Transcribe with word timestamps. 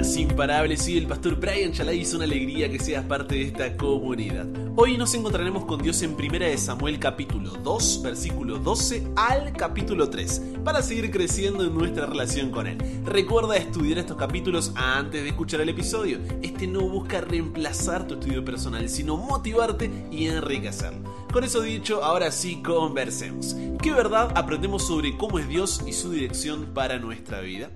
buenas, 0.00 0.16
imparables. 0.16 0.88
El 0.88 1.06
pastor 1.06 1.36
Brian 1.36 1.72
Chalai 1.72 2.06
una 2.14 2.24
alegría 2.24 2.70
que 2.70 2.78
seas 2.78 3.04
parte 3.04 3.34
de 3.34 3.42
esta 3.42 3.76
comunidad. 3.76 4.46
Hoy 4.76 4.96
nos 4.96 5.14
encontraremos 5.14 5.66
con 5.66 5.82
Dios 5.82 6.00
en 6.02 6.14
1 6.14 6.38
de 6.38 6.56
Samuel 6.56 6.98
capítulo 6.98 7.50
2, 7.50 8.00
versículo 8.02 8.58
12 8.58 9.12
al 9.16 9.52
capítulo 9.52 10.08
3, 10.08 10.42
para 10.64 10.80
seguir 10.80 11.10
creciendo 11.10 11.64
en 11.64 11.74
nuestra 11.74 12.06
relación 12.06 12.50
con 12.50 12.66
Él. 12.66 12.78
Recuerda 13.04 13.56
estudiar 13.56 13.98
estos 13.98 14.16
capítulos 14.16 14.72
antes 14.74 15.22
de 15.22 15.28
escuchar 15.28 15.60
el 15.60 15.68
episodio. 15.68 16.18
Este 16.40 16.66
no 16.66 16.88
busca 16.88 17.20
reemplazar 17.20 18.06
tu 18.06 18.14
estudio 18.14 18.42
personal, 18.42 18.88
sino 18.88 19.18
motivarte 19.18 19.90
y 20.10 20.28
enriquecerlo. 20.28 21.10
Con 21.30 21.44
eso 21.44 21.60
dicho, 21.60 22.02
ahora 22.02 22.30
sí 22.30 22.62
conversemos. 22.62 23.54
¿Qué 23.82 23.92
verdad 23.92 24.32
aprendemos 24.34 24.86
sobre 24.86 25.16
cómo 25.18 25.38
es 25.38 25.48
Dios 25.48 25.82
y 25.86 25.92
su 25.92 26.10
dirección 26.10 26.70
para 26.74 26.98
nuestra 26.98 27.40
vida? 27.40 27.70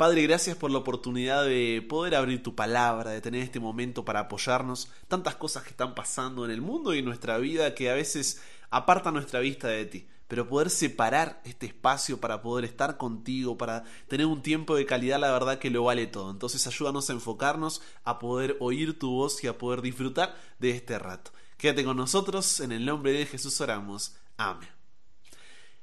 Padre, 0.00 0.22
gracias 0.22 0.56
por 0.56 0.70
la 0.70 0.78
oportunidad 0.78 1.44
de 1.44 1.84
poder 1.86 2.14
abrir 2.14 2.42
tu 2.42 2.54
palabra, 2.54 3.10
de 3.10 3.20
tener 3.20 3.42
este 3.42 3.60
momento 3.60 4.02
para 4.02 4.20
apoyarnos. 4.20 4.88
Tantas 5.08 5.36
cosas 5.36 5.62
que 5.62 5.68
están 5.68 5.94
pasando 5.94 6.46
en 6.46 6.50
el 6.50 6.62
mundo 6.62 6.94
y 6.94 7.00
en 7.00 7.04
nuestra 7.04 7.36
vida 7.36 7.74
que 7.74 7.90
a 7.90 7.94
veces 7.94 8.40
apartan 8.70 9.12
nuestra 9.12 9.40
vista 9.40 9.68
de 9.68 9.84
ti. 9.84 10.08
Pero 10.26 10.48
poder 10.48 10.70
separar 10.70 11.42
este 11.44 11.66
espacio 11.66 12.18
para 12.18 12.40
poder 12.40 12.64
estar 12.64 12.96
contigo, 12.96 13.58
para 13.58 13.84
tener 14.08 14.24
un 14.24 14.40
tiempo 14.40 14.74
de 14.74 14.86
calidad, 14.86 15.20
la 15.20 15.32
verdad 15.32 15.58
que 15.58 15.68
lo 15.68 15.84
vale 15.84 16.06
todo. 16.06 16.30
Entonces 16.30 16.66
ayúdanos 16.66 17.10
a 17.10 17.12
enfocarnos, 17.12 17.82
a 18.02 18.18
poder 18.18 18.56
oír 18.58 18.98
tu 18.98 19.10
voz 19.10 19.44
y 19.44 19.48
a 19.48 19.58
poder 19.58 19.82
disfrutar 19.82 20.34
de 20.58 20.70
este 20.70 20.98
rato. 20.98 21.30
Quédate 21.58 21.84
con 21.84 21.98
nosotros, 21.98 22.60
en 22.60 22.72
el 22.72 22.86
nombre 22.86 23.12
de 23.12 23.26
Jesús 23.26 23.60
oramos. 23.60 24.16
Amén. 24.38 24.79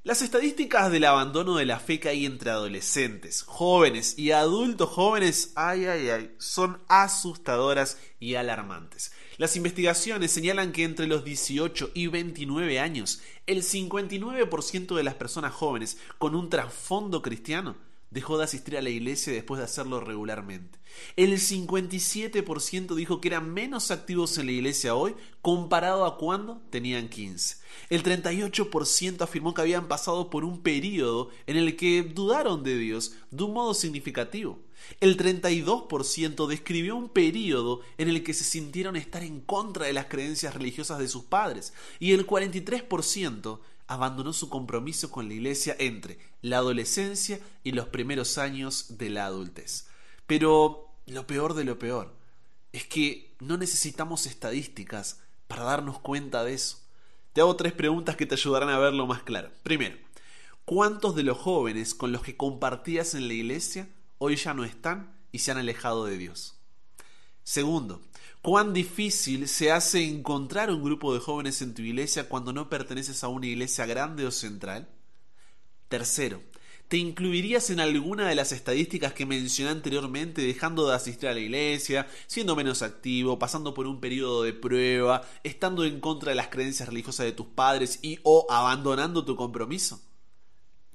Las 0.08 0.22
estadísticas 0.22 0.90
del 0.90 1.04
abandono 1.04 1.58
de 1.58 1.66
la 1.66 1.82
fe 1.82 2.00
que 2.00 2.08
hay 2.08 2.26
entre 2.26 2.50
adolescentes, 2.50 3.42
jóvenes 3.42 4.18
y 4.18 4.32
adultos 4.32 4.90
jóvenes, 4.90 5.52
ay, 5.56 5.84
ay, 5.84 6.10
ay, 6.10 6.32
son 6.38 6.80
asustadoras 6.88 7.98
y 8.18 8.36
alarmantes. 8.36 9.12
Las 9.36 9.58
investigaciones 9.58 10.32
señalan 10.32 10.72
que 10.72 10.86
entre 10.86 11.08
los 11.08 11.26
18 11.26 11.92
y 11.94 12.08
29 12.08 12.80
años, 12.80 13.20
el 13.48 13.64
59% 13.64 14.96
de 14.96 15.04
las 15.04 15.16
personas 15.16 15.52
jóvenes 15.54 15.98
con 16.18 16.36
un 16.36 16.50
trasfondo 16.50 17.22
cristiano 17.22 17.76
dejó 18.10 18.38
de 18.38 18.46
asistir 18.46 18.78
a 18.78 18.82
la 18.82 18.90
iglesia 18.90 19.34
después 19.34 19.60
de 19.60 19.66
hacerlo 19.66 20.00
regularmente. 20.00 20.80
El 21.16 21.34
57% 21.34 22.96
dijo 22.96 23.22
que 23.22 23.28
eran 23.28 23.54
menos 23.54 23.92
activos 23.92 24.38
en 24.38 24.46
la 24.48 24.54
iglesia 24.54 24.96
hoy 24.96 25.16
comparado 25.42 26.06
a 26.06 26.18
cuando 26.18 26.62
tenían 26.70 27.10
15. 27.10 27.58
El 27.90 28.04
38% 28.04 29.22
afirmó 29.22 29.54
que 29.54 29.62
habían 29.62 29.88
pasado 29.88 30.30
por 30.30 30.46
un 30.46 30.62
periodo 30.62 31.30
en 31.46 31.58
el 31.58 31.76
que 31.76 32.04
dudaron 32.04 32.64
de 32.64 32.78
Dios 32.78 33.14
de 33.32 33.44
un 33.44 33.54
modo 33.54 33.74
significativo. 33.74 34.60
El 35.02 35.18
32% 35.18 36.48
describió 36.48 36.96
un 36.96 37.10
periodo 37.10 37.82
en 37.98 38.10
el 38.10 38.24
que 38.24 38.34
se 38.34 38.44
sintieron 38.44 38.96
estar 38.96 39.24
en 39.24 39.42
contra 39.42 39.86
de 39.86 39.94
las 39.94 40.06
creencias 40.06 40.54
religiosas 40.54 41.00
de 41.00 41.08
sus 41.08 41.24
padres. 41.24 41.74
Y 42.00 42.14
el 42.14 42.26
43% 42.26 43.60
abandonó 43.88 44.34
su 44.34 44.50
compromiso 44.50 45.10
con 45.12 45.28
la 45.28 45.34
iglesia 45.34 45.76
entre 45.80 46.20
la 46.42 46.58
adolescencia 46.58 47.40
y 47.64 47.72
los 47.72 47.88
primeros 47.88 48.38
años 48.38 48.98
de 48.98 49.10
la 49.10 49.26
adultez. 49.26 49.88
Pero 50.26 50.90
lo 51.06 51.26
peor 51.26 51.54
de 51.54 51.64
lo 51.64 51.80
peor 51.80 52.14
es 52.74 52.86
que 52.86 53.36
no 53.40 53.58
necesitamos 53.58 54.26
estadísticas 54.26 55.22
para 55.48 55.64
darnos 55.64 56.00
cuenta 56.00 56.44
de 56.44 56.54
eso. 56.54 56.80
Te 57.34 57.42
hago 57.42 57.56
tres 57.56 57.74
preguntas 57.74 58.16
que 58.16 58.26
te 58.26 58.36
ayudarán 58.36 58.70
a 58.70 58.80
verlo 58.80 59.08
más 59.08 59.24
claro. 59.24 59.52
Primero, 59.64 59.98
¿cuántos 60.66 61.16
de 61.16 61.24
los 61.24 61.38
jóvenes 61.38 61.96
con 61.96 62.12
los 62.12 62.22
que 62.22 62.36
compartías 62.36 63.14
en 63.14 63.28
la 63.28 63.34
iglesia 63.34 63.88
hoy 64.18 64.36
ya 64.36 64.54
no 64.54 64.66
están 64.66 65.16
y 65.32 65.40
se 65.40 65.52
han 65.52 65.58
alejado 65.58 66.06
de 66.06 66.18
Dios? 66.18 66.58
Segundo, 67.44 68.02
cuán 68.48 68.72
difícil 68.72 69.50
se 69.50 69.74
hace 69.74 70.06
encontrar 70.06 70.72
un 70.72 70.82
grupo 70.82 71.14
de 71.14 71.20
jóvenes 71.20 71.62
en 71.62 71.74
tu 71.74 71.82
iglesia 71.82 72.30
cuando 72.30 72.54
no 72.54 72.70
perteneces 72.70 73.22
a 73.26 73.28
una 73.28 73.46
iglesia 73.46 73.86
grande 73.86 74.26
o 74.26 74.32
central. 74.32 74.88
Tercero, 75.90 76.42
¿te 76.88 76.96
incluirías 76.96 77.70
en 77.72 77.82
alguna 77.82 78.30
de 78.30 78.36
las 78.36 78.54
estadísticas 78.54 79.12
que 79.12 79.26
mencioné 79.26 79.72
anteriormente, 79.72 80.44
dejando 80.44 80.88
de 80.88 80.96
asistir 80.96 81.28
a 81.28 81.34
la 81.34 81.42
iglesia, 81.42 82.08
siendo 82.28 82.56
menos 82.56 82.84
activo, 82.84 83.38
pasando 83.38 83.74
por 83.74 83.86
un 83.86 84.00
periodo 84.00 84.44
de 84.44 84.54
prueba, 84.54 85.24
estando 85.44 85.84
en 85.84 86.00
contra 86.00 86.30
de 86.30 86.38
las 86.38 86.48
creencias 86.48 86.88
religiosas 86.88 87.26
de 87.26 87.34
tus 87.34 87.48
padres 87.48 88.00
y 88.02 88.18
o 88.24 88.48
abandonando 88.50 89.26
tu 89.26 89.36
compromiso? 89.36 90.02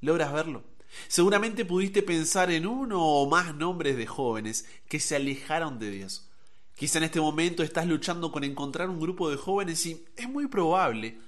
¿Logras 0.01 0.33
verlo? 0.33 0.65
Seguramente 1.07 1.67
pudiste 1.67 2.03
pensar 2.03 2.51
en 2.51 2.67
uno 2.67 3.07
o 3.07 3.29
más 3.29 3.55
nombres 3.55 3.99
de 3.99 4.07
jóvenes 4.07 4.65
que 4.89 5.01
se 5.01 5.17
alejaron 5.17 5.79
de 5.79 5.91
Dios 5.91 6.32
Quizá 6.75 6.99
en 6.99 7.05
este 7.05 7.21
momento 7.21 7.63
estás 7.63 7.87
luchando 7.87 8.33
con 8.33 8.45
encontrar 8.45 8.89
un 8.89 9.01
grupo 9.01 9.31
de 9.31 9.37
jóvenes 9.37 9.85
y 9.87 10.05
es 10.17 10.29
muy 10.29 10.47
probable 10.47 11.19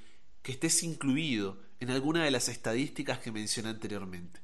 que 0.43 0.53
estés 0.53 0.83
incluido 0.83 1.59
en 1.81 1.91
alguna 1.91 2.25
de 2.25 2.31
las 2.31 2.49
estadísticas 2.49 3.19
que 3.19 3.33
mencioné 3.33 3.71
anteriormente. 3.71 4.41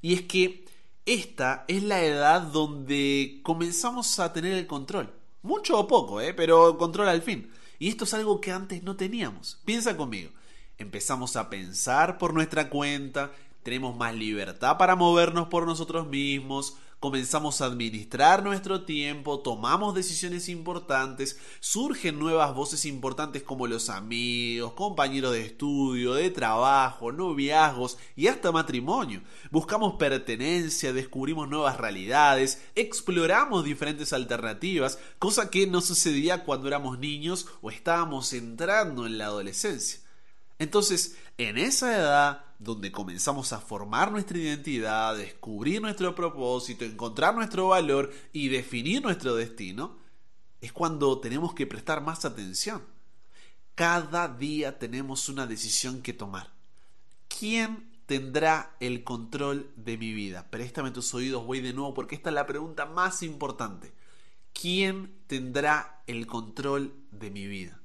Y 0.00 0.14
es 0.14 0.22
que 0.22 0.64
esta 1.06 1.64
es 1.68 1.82
la 1.82 2.02
edad 2.02 2.42
donde 2.42 3.40
comenzamos 3.42 4.18
a 4.18 4.32
tener 4.32 4.52
el 4.54 4.66
control. 4.66 5.12
Mucho 5.42 5.78
o 5.78 5.86
poco, 5.86 6.20
¿eh? 6.20 6.32
pero 6.32 6.78
control 6.78 7.08
al 7.08 7.22
fin. 7.22 7.50
Y 7.78 7.88
esto 7.88 8.04
es 8.04 8.14
algo 8.14 8.40
que 8.40 8.52
antes 8.52 8.82
no 8.82 8.96
teníamos. 8.96 9.60
Piensa 9.64 9.96
conmigo. 9.96 10.30
Empezamos 10.78 11.36
a 11.36 11.50
pensar 11.50 12.16
por 12.16 12.32
nuestra 12.32 12.70
cuenta, 12.70 13.32
tenemos 13.62 13.96
más 13.96 14.14
libertad 14.14 14.76
para 14.78 14.96
movernos 14.96 15.48
por 15.48 15.66
nosotros 15.66 16.06
mismos, 16.06 16.76
comenzamos 17.04 17.60
a 17.60 17.66
administrar 17.66 18.42
nuestro 18.42 18.86
tiempo, 18.86 19.40
tomamos 19.40 19.94
decisiones 19.94 20.48
importantes, 20.48 21.38
surgen 21.60 22.18
nuevas 22.18 22.54
voces 22.54 22.86
importantes 22.86 23.42
como 23.42 23.66
los 23.66 23.90
amigos, 23.90 24.72
compañeros 24.72 25.32
de 25.32 25.44
estudio, 25.44 26.14
de 26.14 26.30
trabajo, 26.30 27.12
noviazgos 27.12 27.98
y 28.16 28.28
hasta 28.28 28.52
matrimonio. 28.52 29.20
Buscamos 29.50 29.96
pertenencia, 29.96 30.94
descubrimos 30.94 31.46
nuevas 31.46 31.76
realidades, 31.76 32.62
exploramos 32.74 33.66
diferentes 33.66 34.14
alternativas, 34.14 34.98
cosa 35.18 35.50
que 35.50 35.66
no 35.66 35.82
sucedía 35.82 36.42
cuando 36.44 36.68
éramos 36.68 36.98
niños 36.98 37.48
o 37.60 37.70
estábamos 37.70 38.32
entrando 38.32 39.04
en 39.04 39.18
la 39.18 39.26
adolescencia. 39.26 40.03
Entonces, 40.58 41.16
en 41.36 41.58
esa 41.58 41.96
edad 41.96 42.44
donde 42.58 42.92
comenzamos 42.92 43.52
a 43.52 43.60
formar 43.60 44.12
nuestra 44.12 44.38
identidad, 44.38 45.16
descubrir 45.16 45.82
nuestro 45.82 46.14
propósito, 46.14 46.84
encontrar 46.84 47.34
nuestro 47.34 47.68
valor 47.68 48.12
y 48.32 48.48
definir 48.48 49.02
nuestro 49.02 49.34
destino, 49.34 49.98
es 50.60 50.72
cuando 50.72 51.18
tenemos 51.20 51.54
que 51.54 51.66
prestar 51.66 52.00
más 52.02 52.24
atención. 52.24 52.82
Cada 53.74 54.28
día 54.28 54.78
tenemos 54.78 55.28
una 55.28 55.46
decisión 55.46 56.00
que 56.00 56.12
tomar. 56.12 56.52
¿Quién 57.28 57.90
tendrá 58.06 58.76
el 58.80 59.02
control 59.02 59.70
de 59.76 59.98
mi 59.98 60.12
vida? 60.12 60.48
Préstame 60.50 60.92
tus 60.92 61.12
oídos, 61.12 61.44
voy 61.44 61.60
de 61.60 61.72
nuevo 61.72 61.92
porque 61.92 62.14
esta 62.14 62.30
es 62.30 62.34
la 62.34 62.46
pregunta 62.46 62.86
más 62.86 63.22
importante. 63.22 63.92
¿Quién 64.52 65.12
tendrá 65.26 66.02
el 66.06 66.26
control 66.26 66.94
de 67.10 67.30
mi 67.30 67.46
vida? 67.46 67.80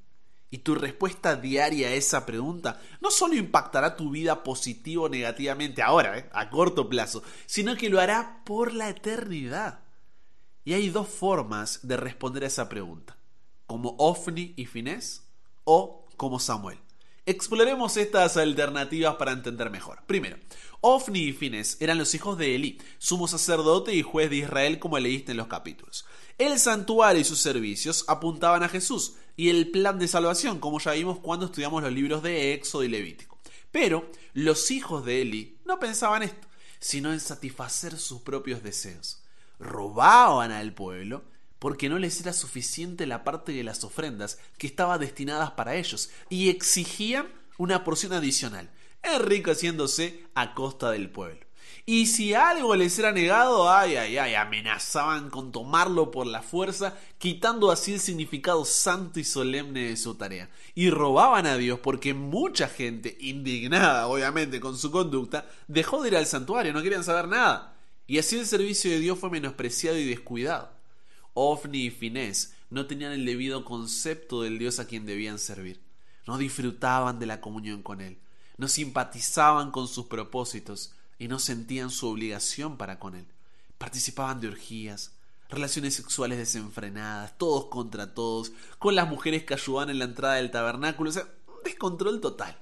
Y 0.52 0.60
tu 0.60 0.76
respuesta 0.76 1.36
diaria 1.36 1.90
a 1.90 1.94
esa 1.94 2.26
pregunta 2.26 2.82
no 3.02 3.12
solo 3.12 3.36
impactará 3.36 3.96
tu 3.96 4.10
vida 4.10 4.44
positivo 4.44 5.04
o 5.04 5.10
negativamente 5.10 5.82
ahora, 5.82 6.18
¿eh? 6.18 6.30
a 6.34 6.50
corto 6.50 6.90
plazo, 6.90 7.22
sino 7.46 7.76
que 7.76 7.90
lo 7.90 8.00
hará 8.00 8.42
por 8.46 8.74
la 8.74 8.90
eternidad. 8.90 9.82
Y 10.66 10.74
hay 10.74 10.90
dos 10.90 11.08
formas 11.08 11.88
de 11.88 11.98
responder 11.98 12.44
a 12.44 12.48
esa 12.48 12.68
pregunta, 12.68 13.16
como 13.68 13.96
Ofni 14.00 14.54
y 14.56 14.66
Finés 14.66 15.24
o 15.64 16.08
como 16.18 16.40
Samuel. 16.40 16.80
Exploremos 17.30 17.96
estas 17.98 18.38
alternativas 18.38 19.16
para 19.18 19.34
entender 19.34 19.70
mejor. 19.70 20.02
Primero, 20.08 20.38
Ofni 20.82 21.20
y 21.26 21.34
Fines 21.34 21.78
eran 21.80 22.00
los 22.00 22.16
hijos 22.16 22.40
de 22.40 22.56
Eli, 22.56 22.82
sumo 22.98 23.28
sacerdote 23.28 23.94
y 23.94 24.02
juez 24.02 24.32
de 24.32 24.38
Israel 24.38 24.80
como 24.80 24.98
leíste 24.98 25.32
en 25.32 25.38
los 25.38 25.46
capítulos. 25.46 26.06
El 26.40 26.58
santuario 26.58 27.22
y 27.22 27.26
sus 27.26 27.40
servicios 27.40 28.04
apuntaban 28.08 28.64
a 28.64 28.70
Jesús 28.70 29.14
y 29.40 29.50
el 29.50 29.72
plan 29.72 29.98
de 29.98 30.10
salvación, 30.10 30.60
como 30.60 30.82
ya 30.82 30.92
vimos 30.92 31.20
cuando 31.20 31.46
estudiamos 31.46 31.82
los 31.82 31.94
libros 31.94 32.22
de 32.22 32.54
Éxodo 32.54 32.84
y 32.84 32.90
Levítico. 32.90 33.40
Pero 33.72 34.12
los 34.34 34.70
hijos 34.70 35.06
de 35.06 35.22
Eli 35.22 35.58
no 35.64 35.80
pensaban 35.80 36.24
esto, 36.24 36.46
sino 36.82 37.14
en 37.14 37.22
satisfacer 37.22 37.98
sus 37.98 38.20
propios 38.20 38.62
deseos. 38.64 39.24
Robaban 39.58 40.52
al 40.52 40.74
pueblo 40.74 41.24
porque 41.58 41.88
no 41.88 42.00
les 42.00 42.20
era 42.20 42.34
suficiente 42.34 43.08
la 43.08 43.24
parte 43.24 43.54
de 43.54 43.64
las 43.64 43.86
ofrendas 43.86 44.40
que 44.58 44.68
estaba 44.68 44.98
destinadas 44.98 45.52
para 45.52 45.78
ellos 45.78 46.10
y 46.28 46.50
exigían 46.50 47.32
una 47.58 47.86
porción 47.86 48.12
adicional, 48.12 48.70
enriqueciéndose 49.04 50.26
a 50.36 50.54
costa 50.54 50.92
del 50.92 51.12
pueblo. 51.12 51.49
Y 51.92 52.06
si 52.06 52.36
algo 52.36 52.76
les 52.76 53.00
era 53.00 53.12
negado, 53.12 53.68
ay, 53.68 53.96
ay, 53.96 54.20
ay, 54.20 54.36
amenazaban 54.36 55.32
con 55.32 55.52
tomarlo 55.52 56.12
por 56.12 56.28
la 56.28 56.44
fuerza, 56.44 56.96
quitando 57.18 57.72
así 57.72 57.94
el 57.94 58.00
significado 58.00 58.64
santo 58.64 59.20
y 59.20 59.24
solemne 59.24 59.86
de 59.90 59.98
su 59.98 60.14
tarea. 60.14 60.52
Y 60.76 60.92
robaban 60.92 61.48
a 61.48 61.58
Dios 61.58 61.80
porque 61.80 62.14
mucha 62.14 62.68
gente, 62.68 63.18
indignada 63.20 64.06
obviamente 64.06 64.60
con 64.60 64.78
su 64.78 64.92
conducta, 64.92 65.50
dejó 65.68 66.04
de 66.04 66.10
ir 66.10 66.18
al 66.18 66.28
santuario, 66.28 66.74
no 66.74 66.84
querían 66.84 67.04
saber 67.04 67.28
nada. 67.28 67.76
Y 68.06 68.20
así 68.20 68.38
el 68.38 68.46
servicio 68.46 68.92
de 68.92 69.00
Dios 69.00 69.18
fue 69.18 69.32
menospreciado 69.32 69.98
y 69.98 70.06
descuidado. 70.06 70.70
Ofni 71.34 71.86
y 71.86 71.90
Finés 71.90 72.54
no 72.70 72.86
tenían 72.86 73.14
el 73.14 73.26
debido 73.26 73.66
concepto 73.66 74.44
del 74.44 74.60
Dios 74.60 74.78
a 74.78 74.86
quien 74.86 75.08
debían 75.08 75.40
servir. 75.40 75.82
No 76.28 76.38
disfrutaban 76.38 77.18
de 77.18 77.26
la 77.26 77.42
comunión 77.42 77.82
con 77.82 78.00
Él. 78.00 78.20
No 78.58 78.68
simpatizaban 78.68 79.72
con 79.72 79.88
sus 79.88 80.06
propósitos 80.06 80.94
y 81.20 81.28
no 81.28 81.38
sentían 81.38 81.92
su 81.92 82.08
obligación 82.08 82.78
para 82.78 82.98
con 82.98 83.14
Él. 83.14 83.26
Participaban 83.78 84.40
de 84.42 84.48
orgías, 84.48 85.12
relaciones 85.50 85.96
sexuales 85.96 86.38
desenfrenadas, 86.38 87.38
todos 87.38 87.66
contra 87.66 88.14
todos, 88.14 88.54
con 88.80 88.96
las 88.96 89.10
mujeres 89.10 89.44
que 89.44 89.54
ayudaban 89.54 89.90
en 89.90 90.00
la 90.00 90.06
entrada 90.06 90.36
del 90.36 90.52
tabernáculo, 90.52 91.10
o 91.10 91.14
sea, 91.14 91.28
un 91.48 91.64
descontrol 91.64 92.22
total. 92.22 92.58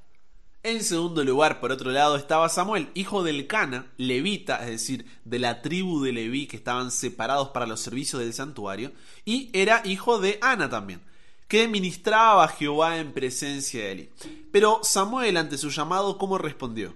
En 0.64 0.84
segundo 0.84 1.24
lugar, 1.24 1.60
por 1.62 1.72
otro 1.72 1.92
lado, 1.92 2.18
estaba 2.18 2.50
Samuel, 2.50 2.90
hijo 2.94 3.24
del 3.24 3.48
Cana, 3.48 3.92
levita, 3.98 4.64
es 4.64 4.72
decir, 4.72 5.06
de 5.24 5.40
la 5.40 5.62
tribu 5.62 6.02
de 6.04 6.12
Leví 6.12 6.48
que 6.48 6.58
estaban 6.58 6.92
separados 6.92 7.50
para 7.50 7.68
los 7.68 7.80
servicios 7.80 8.22
del 8.22 8.34
santuario, 8.34 8.92
y 9.24 9.50
era 9.54 9.82
hijo 9.86 10.20
de 10.20 10.40
Ana 10.42 10.70
también, 10.70 11.02
que 11.48 11.68
ministraba 11.68 12.44
a 12.44 12.50
Jehová 12.50 12.98
en 12.98 13.14
presencia 13.14 13.82
de 13.84 13.92
él. 13.92 14.10
Pero 14.52 14.80
Samuel, 14.84 15.38
ante 15.38 15.58
su 15.58 15.70
llamado, 15.70 16.18
¿cómo 16.18 16.38
respondió? 16.38 16.96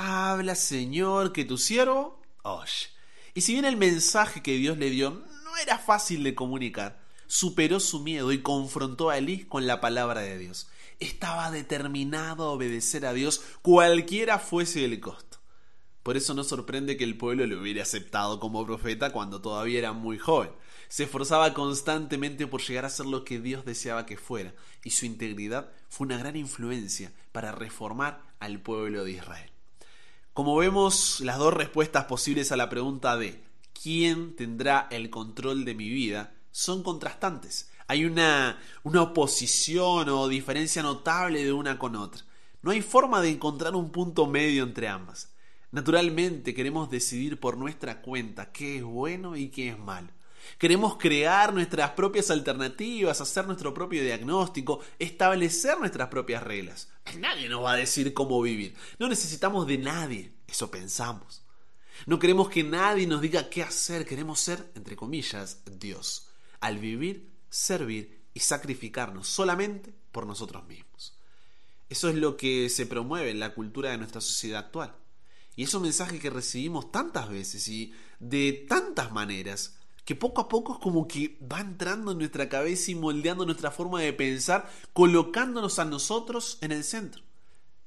Habla, 0.00 0.54
Señor, 0.54 1.32
que 1.32 1.44
tu 1.44 1.58
siervo 1.58 2.22
oye. 2.44 2.86
Y 3.34 3.40
si 3.40 3.54
bien 3.54 3.64
el 3.64 3.76
mensaje 3.76 4.44
que 4.44 4.56
Dios 4.56 4.78
le 4.78 4.90
dio 4.90 5.24
no 5.42 5.56
era 5.60 5.76
fácil 5.76 6.22
de 6.22 6.36
comunicar, 6.36 7.02
superó 7.26 7.80
su 7.80 7.98
miedo 7.98 8.30
y 8.30 8.40
confrontó 8.40 9.10
a 9.10 9.18
Elí 9.18 9.44
con 9.46 9.66
la 9.66 9.80
palabra 9.80 10.20
de 10.20 10.38
Dios. 10.38 10.68
Estaba 11.00 11.50
determinado 11.50 12.44
a 12.44 12.52
obedecer 12.52 13.06
a 13.06 13.12
Dios 13.12 13.42
cualquiera 13.60 14.38
fuese 14.38 14.84
el 14.84 15.00
costo. 15.00 15.38
Por 16.04 16.16
eso 16.16 16.32
no 16.32 16.44
sorprende 16.44 16.96
que 16.96 17.02
el 17.02 17.18
pueblo 17.18 17.44
lo 17.48 17.60
hubiera 17.60 17.82
aceptado 17.82 18.38
como 18.38 18.64
profeta 18.64 19.10
cuando 19.10 19.40
todavía 19.40 19.80
era 19.80 19.92
muy 19.94 20.16
joven. 20.16 20.52
Se 20.86 21.02
esforzaba 21.02 21.54
constantemente 21.54 22.46
por 22.46 22.62
llegar 22.62 22.84
a 22.84 22.90
ser 22.90 23.06
lo 23.06 23.24
que 23.24 23.40
Dios 23.40 23.64
deseaba 23.64 24.06
que 24.06 24.16
fuera, 24.16 24.54
y 24.84 24.90
su 24.90 25.06
integridad 25.06 25.72
fue 25.88 26.06
una 26.06 26.18
gran 26.18 26.36
influencia 26.36 27.12
para 27.32 27.50
reformar 27.50 28.22
al 28.38 28.60
pueblo 28.62 29.02
de 29.02 29.10
Israel. 29.10 29.57
Como 30.38 30.54
vemos, 30.54 31.18
las 31.20 31.36
dos 31.36 31.52
respuestas 31.52 32.04
posibles 32.04 32.52
a 32.52 32.56
la 32.56 32.68
pregunta 32.68 33.16
de 33.16 33.42
¿quién 33.72 34.36
tendrá 34.36 34.86
el 34.92 35.10
control 35.10 35.64
de 35.64 35.74
mi 35.74 35.88
vida? 35.88 36.32
son 36.52 36.84
contrastantes. 36.84 37.72
Hay 37.88 38.04
una, 38.04 38.56
una 38.84 39.02
oposición 39.02 40.08
o 40.08 40.28
diferencia 40.28 40.80
notable 40.80 41.44
de 41.44 41.52
una 41.52 41.76
con 41.76 41.96
otra. 41.96 42.22
No 42.62 42.70
hay 42.70 42.82
forma 42.82 43.20
de 43.20 43.30
encontrar 43.30 43.74
un 43.74 43.90
punto 43.90 44.28
medio 44.28 44.62
entre 44.62 44.86
ambas. 44.86 45.34
Naturalmente 45.72 46.54
queremos 46.54 46.88
decidir 46.88 47.40
por 47.40 47.56
nuestra 47.56 48.00
cuenta 48.00 48.52
qué 48.52 48.76
es 48.76 48.84
bueno 48.84 49.36
y 49.36 49.48
qué 49.48 49.70
es 49.70 49.78
malo. 49.80 50.10
Queremos 50.56 50.96
crear 50.96 51.52
nuestras 51.52 51.90
propias 51.90 52.30
alternativas, 52.30 53.20
hacer 53.20 53.46
nuestro 53.46 53.74
propio 53.74 54.02
diagnóstico, 54.02 54.80
establecer 54.98 55.78
nuestras 55.78 56.08
propias 56.08 56.42
reglas. 56.42 56.88
Nadie 57.18 57.48
nos 57.48 57.64
va 57.64 57.72
a 57.72 57.76
decir 57.76 58.14
cómo 58.14 58.40
vivir. 58.40 58.74
No 58.98 59.08
necesitamos 59.08 59.66
de 59.66 59.78
nadie. 59.78 60.32
Eso 60.46 60.70
pensamos. 60.70 61.44
No 62.06 62.18
queremos 62.18 62.48
que 62.48 62.62
nadie 62.62 63.06
nos 63.06 63.20
diga 63.20 63.50
qué 63.50 63.62
hacer. 63.62 64.06
Queremos 64.06 64.40
ser, 64.40 64.72
entre 64.74 64.96
comillas, 64.96 65.62
Dios. 65.66 66.28
Al 66.60 66.78
vivir, 66.78 67.30
servir 67.50 68.24
y 68.34 68.40
sacrificarnos 68.40 69.28
solamente 69.28 69.94
por 70.12 70.26
nosotros 70.26 70.66
mismos. 70.66 71.18
Eso 71.88 72.08
es 72.08 72.16
lo 72.16 72.36
que 72.36 72.68
se 72.68 72.86
promueve 72.86 73.30
en 73.30 73.40
la 73.40 73.54
cultura 73.54 73.90
de 73.90 73.98
nuestra 73.98 74.20
sociedad 74.20 74.66
actual. 74.66 74.94
Y 75.56 75.64
es 75.64 75.74
un 75.74 75.82
mensaje 75.82 76.20
que 76.20 76.30
recibimos 76.30 76.92
tantas 76.92 77.28
veces 77.28 77.66
y 77.68 77.92
de 78.20 78.66
tantas 78.68 79.10
maneras 79.10 79.77
que 80.08 80.14
poco 80.14 80.40
a 80.40 80.48
poco 80.48 80.72
es 80.72 80.78
como 80.78 81.06
que 81.06 81.36
va 81.52 81.60
entrando 81.60 82.12
en 82.12 82.18
nuestra 82.18 82.48
cabeza 82.48 82.90
y 82.90 82.94
moldeando 82.94 83.44
nuestra 83.44 83.70
forma 83.70 84.00
de 84.00 84.14
pensar, 84.14 84.66
colocándonos 84.94 85.78
a 85.78 85.84
nosotros 85.84 86.56
en 86.62 86.72
el 86.72 86.82
centro. 86.82 87.22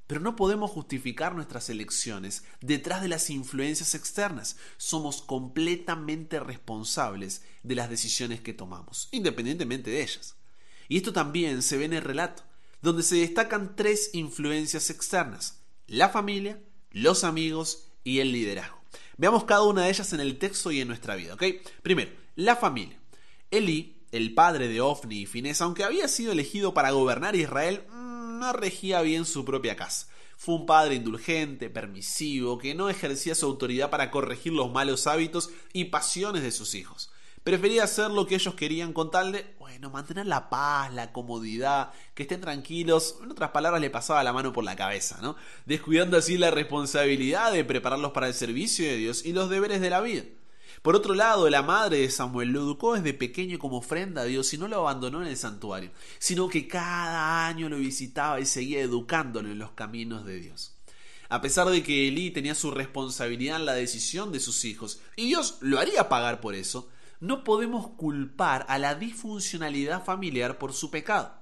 Pero 0.06 0.21
no 0.21 0.35
podemos 0.35 0.69
justificar 0.69 1.33
nuestras 1.33 1.71
elecciones 1.71 2.44
detrás 2.59 3.01
de 3.01 3.07
las 3.07 3.31
influencias 3.31 3.95
externas. 3.95 4.57
Somos 4.77 5.23
completamente 5.23 6.39
responsables 6.39 7.41
de 7.63 7.73
las 7.73 7.89
decisiones 7.89 8.39
que 8.39 8.53
tomamos, 8.53 9.09
independientemente 9.12 9.89
de 9.89 10.03
ellas. 10.03 10.35
Y 10.89 10.97
esto 10.97 11.13
también 11.13 11.63
se 11.63 11.77
ve 11.77 11.85
en 11.85 11.94
el 11.94 12.03
relato, 12.03 12.44
donde 12.83 13.01
se 13.01 13.15
destacan 13.15 13.75
tres 13.75 14.12
influencias 14.13 14.91
externas, 14.91 15.63
la 15.88 16.09
familia, 16.09 16.62
los 16.91 17.23
amigos 17.23 17.88
y 18.03 18.19
el 18.19 18.31
liderazgo. 18.31 18.81
Veamos 19.21 19.44
cada 19.44 19.62
una 19.62 19.83
de 19.83 19.91
ellas 19.91 20.13
en 20.13 20.19
el 20.19 20.39
texto 20.39 20.71
y 20.71 20.81
en 20.81 20.88
nuestra 20.88 21.13
vida, 21.15 21.35
¿ok? 21.35 21.44
Primero, 21.83 22.09
la 22.35 22.56
familia. 22.56 23.00
Eli, 23.51 24.01
el 24.12 24.33
padre 24.33 24.68
de 24.68 24.81
Ofni 24.81 25.19
y 25.19 25.25
Finés, 25.27 25.62
aunque 25.62 25.83
había 25.83 26.07
sido 26.07 26.31
elegido 26.31 26.73
para 26.73 26.89
gobernar 26.89 27.35
Israel, 27.35 27.83
mm, 27.88 28.39
no 28.39 28.51
regía 28.51 29.00
bien 29.03 29.25
su 29.25 29.45
propia 29.45 29.75
casa. 29.75 30.07
Fue 30.38 30.56
un 30.56 30.65
padre 30.65 30.95
indulgente, 30.95 31.69
permisivo, 31.69 32.57
que 32.57 32.73
no 32.73 32.89
ejercía 32.89 33.35
su 33.35 33.45
autoridad 33.45 33.91
para 33.91 34.09
corregir 34.09 34.53
los 34.53 34.71
malos 34.71 35.06
hábitos 35.06 35.51
y 35.71 35.85
pasiones 35.85 36.41
de 36.41 36.51
sus 36.51 36.73
hijos. 36.73 37.11
Prefería 37.44 37.86
hacer 37.86 38.12
lo 38.12 38.28
que 38.28 38.36
ellos 38.36 38.54
querían 38.54 38.94
con 38.94 39.10
tal 39.10 39.32
de, 39.32 39.56
bueno, 39.58 39.90
mantener 39.90 40.28
la 40.28 40.50
paz, 40.50 40.94
la 40.94 41.12
comodidad, 41.12 41.92
que 42.14 42.24
estén 42.24 42.40
tranquilos. 42.40 43.16
En 43.24 43.32
otras 43.32 43.50
palabras, 43.50 43.82
le 43.82 43.90
pasaba 43.90 44.24
la 44.24 44.32
mano 44.32 44.54
por 44.54 44.64
la 44.64 44.76
cabeza, 44.76 45.18
¿no? 45.22 45.36
Descuidando 45.66 46.18
así 46.18 46.38
la 46.38 46.52
responsabilidad 46.52 47.52
de 47.52 47.66
prepararlos 47.66 48.12
para 48.12 48.28
el 48.28 48.36
servicio 48.36 48.86
de 48.86 48.98
Dios 48.98 49.26
y 49.26 49.34
los 49.34 49.50
deberes 49.50 49.82
de 49.82 49.90
la 49.90 50.02
vida. 50.02 50.24
Por 50.82 50.96
otro 50.96 51.14
lado, 51.14 51.50
la 51.50 51.62
madre 51.62 51.98
de 51.98 52.10
Samuel 52.10 52.50
lo 52.50 52.62
educó 52.62 52.96
desde 52.96 53.14
pequeño 53.14 53.60
como 53.60 53.78
ofrenda 53.78 54.22
a 54.22 54.26
Dios 54.26 54.54
y 54.54 54.58
no 54.58 54.68
lo 54.68 54.78
abandonó 54.78 55.22
en 55.22 55.28
el 55.28 55.38
santuario, 55.38 55.92
sino 56.18 56.48
que 56.48 56.68
cada 56.68 57.48
año 57.48 57.70
lo 57.70 57.78
visitaba 57.78 58.40
y 58.40 58.46
seguía 58.46 58.82
educándolo 58.82 59.50
en 59.50 59.60
los 59.60 59.72
caminos 59.72 60.26
de 60.26 60.40
Dios. 60.40 60.76
A 61.30 61.40
pesar 61.40 61.70
de 61.70 61.84
que 61.84 62.08
Elí 62.08 62.32
tenía 62.32 62.56
su 62.56 62.72
responsabilidad 62.72 63.58
en 63.58 63.66
la 63.66 63.74
decisión 63.74 64.32
de 64.32 64.40
sus 64.40 64.66
hijos, 64.66 65.02
y 65.16 65.28
Dios 65.28 65.58
lo 65.62 65.80
haría 65.80 66.10
pagar 66.10 66.42
por 66.42 66.56
eso, 66.56 66.90
no 67.21 67.44
podemos 67.44 67.88
culpar 67.91 68.65
a 68.68 68.77
la 68.77 68.95
disfuncionalidad 68.95 70.03
familiar 70.03 70.57
por 70.57 70.73
su 70.73 70.91
pecado. 70.91 71.33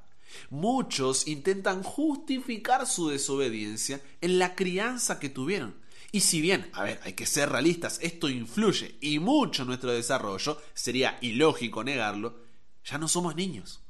Muchos 0.50 1.28
intentan 1.28 1.82
justificar 1.82 2.86
su 2.86 3.10
desobediencia 3.10 4.00
en 4.22 4.38
la 4.38 4.56
crianza 4.56 5.20
que 5.20 5.30
tuvieron. 5.30 5.76
Y 6.12 6.22
si 6.22 6.42
bien, 6.42 6.70
a 6.74 6.84
ver, 6.84 7.00
hay 7.04 7.14
que 7.14 7.26
ser 7.26 7.50
realistas, 7.50 8.00
esto 8.02 8.30
influye 8.30 8.98
y 9.00 9.20
mucho 9.20 9.64
en 9.64 9.70
nuestro 9.70 9.92
desarrollo, 9.92 10.62
sería 10.74 11.18
ilógico 11.22 11.84
negarlo, 11.84 12.36
ya 12.84 12.98
no 12.98 13.08
somos 13.08 13.36
niños. 13.36 13.82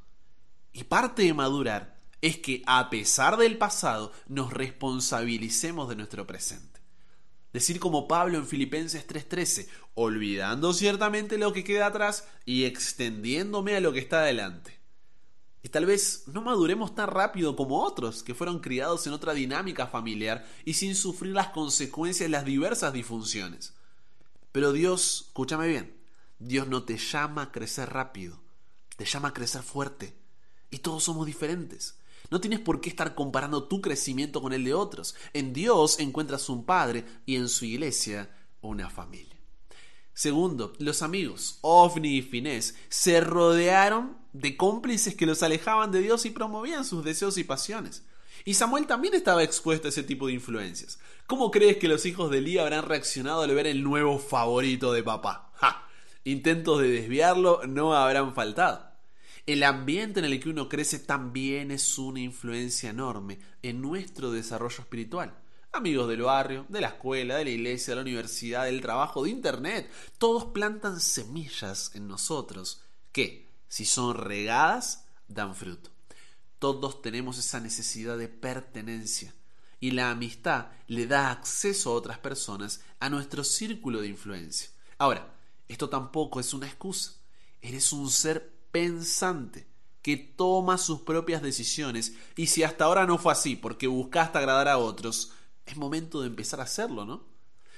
Y 0.72 0.84
parte 0.84 1.24
de 1.24 1.34
madurar 1.34 1.98
es 2.22 2.38
que 2.38 2.62
a 2.66 2.90
pesar 2.90 3.38
del 3.38 3.58
pasado 3.58 4.12
nos 4.28 4.54
responsabilicemos 4.54 5.90
de 5.90 5.96
nuestro 5.96 6.28
presente. 6.28 6.79
Decir 7.54 7.80
como 7.80 8.08
Pablo 8.08 8.38
en 8.38 8.48
Filipenses 8.48 9.08
3:13, 9.08 9.68
olvidando 9.96 10.74
ciertamente 10.74 11.38
lo 11.38 11.52
que 11.52 11.64
queda 11.64 11.88
atrás 11.88 12.28
y 12.46 12.66
extendiéndome 12.66 13.76
a 13.76 13.80
lo 13.80 13.92
que 13.92 14.00
está 14.00 14.20
adelante. 14.20 14.80
Y 15.62 15.70
tal 15.70 15.86
vez 15.86 16.24
no 16.28 16.42
maduremos 16.42 16.96
tan 16.96 17.10
rápido 17.10 17.56
como 17.56 17.84
otros 17.84 18.24
que 18.24 18.36
fueron 18.36 18.60
criados 18.60 19.06
en 19.08 19.14
otra 19.14 19.34
dinámica 19.34 19.88
familiar 19.88 20.48
y 20.64 20.76
sin 20.76 20.96
sufrir 20.96 21.34
las 21.34 21.50
consecuencias 21.50 22.26
de 22.26 22.30
las 22.30 22.46
diversas 22.46 22.94
disfunciones. 22.94 23.74
Pero 24.52 24.72
Dios, 24.72 25.26
escúchame 25.28 25.68
bien, 25.68 25.98
Dios 26.40 26.68
no 26.68 26.84
te 26.84 26.98
llama 26.98 27.44
a 27.44 27.52
crecer 27.52 27.90
rápido, 27.90 28.42
te 28.96 29.06
llama 29.06 29.30
a 29.30 29.34
crecer 29.34 29.62
fuerte. 29.62 30.16
Y 30.72 30.80
todos 30.80 31.04
somos 31.04 31.26
diferentes. 31.26 31.99
No 32.32 32.40
tienes 32.40 32.60
por 32.60 32.82
qué 32.82 32.90
estar 32.90 33.16
comparando 33.16 33.64
tu 33.64 33.82
crecimiento 33.82 34.42
con 34.42 34.54
el 34.54 34.64
de 34.64 34.74
otros. 34.74 35.16
En 35.34 35.54
Dios 35.54 36.00
encuentras 36.00 36.50
un 36.50 36.66
padre 36.66 37.06
y 37.26 37.36
en 37.36 37.50
su 37.50 37.66
iglesia 37.66 38.30
una 38.62 38.90
familia. 38.90 39.36
Segundo, 40.14 40.74
los 40.80 41.02
amigos, 41.02 41.60
Ofni 41.62 42.18
y 42.18 42.22
Finés, 42.22 42.76
se 42.90 43.22
rodearon 43.22 44.18
de 44.34 44.58
cómplices 44.58 45.16
que 45.16 45.26
los 45.26 45.44
alejaban 45.44 45.92
de 45.92 46.02
Dios 46.02 46.26
y 46.26 46.32
promovían 46.32 46.84
sus 46.84 47.06
deseos 47.06 47.38
y 47.38 47.46
pasiones. 47.46 48.04
Y 48.44 48.56
Samuel 48.56 48.86
también 48.86 49.14
estaba 49.14 49.44
expuesto 49.44 49.88
a 49.88 49.90
ese 49.90 50.04
tipo 50.04 50.28
de 50.28 50.34
influencias. 50.34 51.00
¿Cómo 51.26 51.52
crees 51.52 51.78
que 51.78 51.88
los 51.88 52.06
hijos 52.06 52.30
de 52.32 52.40
Elí 52.40 52.58
habrán 52.58 52.86
reaccionado 52.86 53.44
al 53.44 53.54
ver 53.54 53.68
el 53.68 53.84
nuevo 53.84 54.20
favorito 54.20 54.92
de 54.92 55.04
papá? 55.04 55.52
¡Ja! 55.56 55.88
Intentos 56.24 56.82
de 56.82 56.90
desviarlo 56.90 57.62
no 57.68 57.94
habrán 57.94 58.34
faltado. 58.34 58.89
El 59.50 59.64
ambiente 59.64 60.20
en 60.20 60.28
el 60.28 60.40
que 60.40 60.50
uno 60.50 60.70
crece 60.70 61.00
también 61.00 61.72
es 61.72 61.98
una 61.98 62.20
influencia 62.20 62.92
enorme 62.92 63.40
en 63.64 63.82
nuestro 63.82 64.30
desarrollo 64.30 64.82
espiritual. 64.82 65.34
Amigos 65.72 66.08
del 66.08 66.22
barrio, 66.22 66.68
de 66.70 66.82
la 66.82 66.90
escuela, 66.90 67.38
de 67.38 67.46
la 67.46 67.50
iglesia, 67.50 67.94
de 67.94 67.96
la 67.96 68.04
universidad, 68.04 68.66
del 68.66 68.80
trabajo, 68.80 69.24
de 69.24 69.32
internet, 69.32 69.90
todos 70.20 70.46
plantan 70.54 71.00
semillas 71.00 71.90
en 71.96 72.08
nosotros 72.08 72.84
que, 73.12 73.50
si 73.68 73.86
son 73.86 74.18
regadas, 74.18 75.08
dan 75.28 75.56
fruto. 75.56 75.90
Todos 76.60 77.02
tenemos 77.02 77.40
esa 77.40 77.60
necesidad 77.60 78.20
de 78.20 78.28
pertenencia 78.28 79.34
y 79.80 79.90
la 79.90 80.12
amistad 80.12 80.68
le 80.86 81.08
da 81.08 81.32
acceso 81.32 81.90
a 81.90 81.96
otras 81.96 82.20
personas 82.20 82.82
a 83.00 83.10
nuestro 83.10 83.44
círculo 83.44 84.00
de 84.02 84.10
influencia. 84.10 84.70
Ahora, 85.00 85.34
esto 85.68 85.90
tampoco 85.90 86.40
es 86.40 86.54
una 86.54 86.68
excusa. 86.68 87.14
Eres 87.64 87.92
un 87.92 88.12
ser 88.12 88.59
pensante 88.72 89.68
que 90.02 90.18
toma 90.18 90.78
sus 90.78 91.02
propias 91.02 91.42
decisiones 91.42 92.16
y 92.36 92.48
si 92.48 92.64
hasta 92.64 92.86
ahora 92.86 93.06
no 93.06 93.18
fue 93.18 93.34
así 93.34 93.56
porque 93.56 93.88
buscaste 93.88 94.38
agradar 94.38 94.68
a 94.68 94.78
otros, 94.78 95.34
es 95.66 95.78
momento 95.78 96.22
de 96.22 96.28
empezar 96.28 96.60
a 96.60 96.64
hacerlo, 96.64 97.06
¿no? 97.06 97.28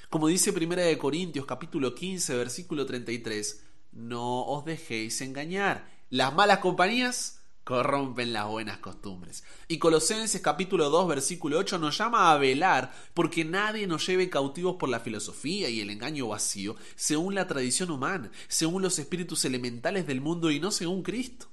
Como 0.09 0.27
dice 0.27 0.53
Primera 0.53 0.83
de 0.83 0.97
Corintios 0.97 1.45
capítulo 1.45 1.95
15 1.95 2.35
versículo 2.35 2.85
33, 2.85 3.65
no 3.93 4.45
os 4.45 4.65
dejéis 4.65 5.21
engañar. 5.21 5.89
Las 6.09 6.33
malas 6.33 6.59
compañías 6.59 7.40
corrompen 7.71 8.33
las 8.33 8.49
buenas 8.49 8.79
costumbres. 8.79 9.45
Y 9.69 9.77
Colosenses 9.77 10.41
capítulo 10.41 10.89
2 10.89 11.07
versículo 11.07 11.57
8 11.57 11.79
nos 11.79 11.97
llama 11.97 12.29
a 12.29 12.37
velar 12.37 12.93
porque 13.13 13.45
nadie 13.45 13.87
nos 13.87 14.05
lleve 14.05 14.29
cautivos 14.29 14.75
por 14.75 14.89
la 14.89 14.99
filosofía 14.99 15.69
y 15.69 15.79
el 15.79 15.89
engaño 15.89 16.27
vacío, 16.27 16.75
según 16.97 17.33
la 17.33 17.47
tradición 17.47 17.89
humana, 17.89 18.29
según 18.49 18.81
los 18.81 18.99
espíritus 18.99 19.45
elementales 19.45 20.05
del 20.05 20.19
mundo 20.19 20.51
y 20.51 20.59
no 20.59 20.69
según 20.69 21.01
Cristo. 21.01 21.47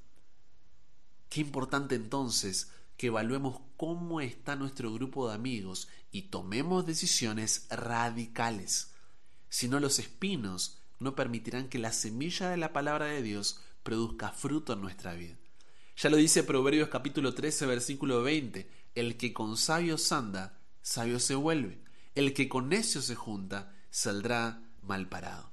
Qué 1.28 1.40
importante 1.40 1.94
entonces 1.94 2.72
que 2.96 3.06
evaluemos 3.06 3.60
cómo 3.76 4.20
está 4.20 4.56
nuestro 4.56 4.92
grupo 4.92 5.28
de 5.28 5.37
amigos 5.37 5.87
y 6.10 6.22
tomemos 6.22 6.84
decisiones 6.84 7.68
radicales. 7.70 8.92
Si 9.50 9.68
no, 9.68 9.78
los 9.78 10.00
espinos 10.00 10.78
no 10.98 11.14
permitirán 11.14 11.68
que 11.68 11.78
la 11.78 11.92
semilla 11.92 12.50
de 12.50 12.56
la 12.56 12.72
palabra 12.72 13.06
de 13.06 13.22
Dios 13.22 13.60
produzca 13.84 14.32
fruto 14.32 14.72
en 14.72 14.80
nuestra 14.80 15.14
vida. 15.14 15.37
Ya 16.00 16.10
lo 16.10 16.16
dice 16.16 16.44
Proverbios 16.44 16.90
capítulo 16.90 17.34
13, 17.34 17.66
versículo 17.66 18.22
20, 18.22 18.70
el 18.94 19.16
que 19.16 19.32
con 19.32 19.56
sabios 19.56 20.12
anda, 20.12 20.60
sabio 20.80 21.18
se 21.18 21.34
vuelve, 21.34 21.80
el 22.14 22.34
que 22.34 22.48
con 22.48 22.68
necios 22.68 23.06
se 23.06 23.16
junta, 23.16 23.74
saldrá 23.90 24.62
mal 24.80 25.08
parado. 25.08 25.50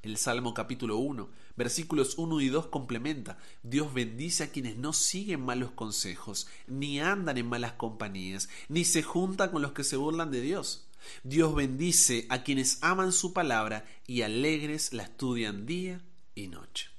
El 0.00 0.16
Salmo 0.16 0.54
capítulo 0.54 0.96
1, 0.96 1.28
versículos 1.54 2.16
1 2.16 2.40
y 2.40 2.48
2 2.48 2.68
complementa, 2.68 3.36
Dios 3.62 3.92
bendice 3.92 4.44
a 4.44 4.50
quienes 4.50 4.78
no 4.78 4.94
siguen 4.94 5.42
malos 5.42 5.72
consejos, 5.72 6.48
ni 6.66 7.00
andan 7.00 7.36
en 7.36 7.46
malas 7.46 7.72
compañías, 7.72 8.48
ni 8.70 8.86
se 8.86 9.02
juntan 9.02 9.50
con 9.50 9.60
los 9.60 9.72
que 9.72 9.84
se 9.84 9.98
burlan 9.98 10.30
de 10.30 10.40
Dios. 10.40 10.88
Dios 11.24 11.54
bendice 11.54 12.24
a 12.30 12.42
quienes 12.42 12.82
aman 12.82 13.12
su 13.12 13.34
palabra 13.34 13.84
y 14.06 14.22
alegres 14.22 14.94
la 14.94 15.02
estudian 15.02 15.66
día 15.66 16.00
y 16.34 16.48
noche. 16.48 16.91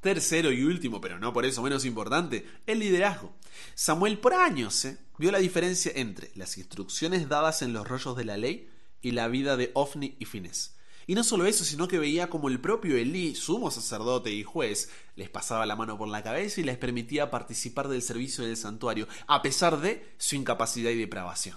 Tercero 0.00 0.52
y 0.52 0.62
último, 0.62 1.00
pero 1.00 1.18
no 1.18 1.32
por 1.32 1.44
eso 1.44 1.62
menos 1.62 1.84
importante, 1.84 2.46
el 2.66 2.78
liderazgo. 2.78 3.36
Samuel 3.74 4.18
por 4.18 4.34
años 4.34 4.84
¿eh? 4.84 4.98
vio 5.18 5.32
la 5.32 5.38
diferencia 5.38 5.92
entre 5.94 6.30
las 6.36 6.56
instrucciones 6.56 7.28
dadas 7.28 7.62
en 7.62 7.72
los 7.72 7.86
rollos 7.86 8.16
de 8.16 8.24
la 8.24 8.36
ley 8.36 8.68
y 9.00 9.10
la 9.10 9.28
vida 9.28 9.56
de 9.56 9.72
Ofni 9.74 10.16
y 10.18 10.24
Fines. 10.24 10.76
Y 11.08 11.14
no 11.14 11.24
solo 11.24 11.46
eso, 11.46 11.64
sino 11.64 11.88
que 11.88 11.98
veía 11.98 12.28
como 12.28 12.48
el 12.48 12.60
propio 12.60 12.96
Elí, 12.96 13.34
sumo 13.34 13.70
sacerdote 13.70 14.30
y 14.30 14.42
juez, 14.44 14.90
les 15.16 15.30
pasaba 15.30 15.64
la 15.64 15.74
mano 15.74 15.96
por 15.96 16.06
la 16.06 16.22
cabeza 16.22 16.60
y 16.60 16.64
les 16.64 16.76
permitía 16.76 17.30
participar 17.30 17.88
del 17.88 18.02
servicio 18.02 18.44
del 18.44 18.58
santuario, 18.58 19.08
a 19.26 19.40
pesar 19.40 19.80
de 19.80 20.14
su 20.18 20.36
incapacidad 20.36 20.90
y 20.90 20.98
depravación. 20.98 21.56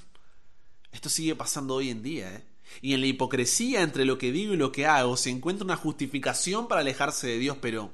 Esto 0.93 1.09
sigue 1.09 1.35
pasando 1.35 1.75
hoy 1.75 1.89
en 1.89 2.01
día, 2.01 2.33
¿eh? 2.33 2.45
Y 2.81 2.93
en 2.93 3.01
la 3.01 3.07
hipocresía 3.07 3.81
entre 3.81 4.05
lo 4.05 4.17
que 4.17 4.31
digo 4.31 4.53
y 4.53 4.57
lo 4.57 4.71
que 4.71 4.85
hago 4.85 5.17
se 5.17 5.29
encuentra 5.29 5.65
una 5.65 5.75
justificación 5.75 6.69
para 6.69 6.79
alejarse 6.79 7.27
de 7.27 7.37
Dios, 7.37 7.57
pero 7.61 7.91